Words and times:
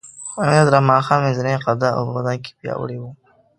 امیر 0.41 0.59
عبدالرحمن 0.63 1.01
خان 1.07 1.19
منځنی 1.23 1.57
قده 1.65 1.89
او 1.95 2.01
په 2.07 2.11
بدن 2.17 2.37
کې 2.43 2.51
پیاوړی 2.59 2.97
وو. 2.99 3.11